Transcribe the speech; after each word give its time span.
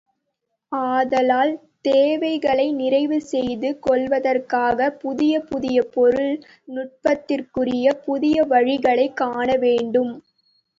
ஆதலால் 0.71 1.51
தேவைகளை 1.81 2.71
நிறைவு 2.71 3.21
செய்து 3.23 3.79
கொள்வதற்காகப் 3.79 4.99
புதிய 4.99 5.39
புதிய 5.43 5.83
பொருள் 5.93 6.33
நுட்பத்திற்குரிய 6.67 7.93
புதிய 8.05 8.43
வழிகளைக் 8.45 9.17
காணவேண்டும். 9.17 10.13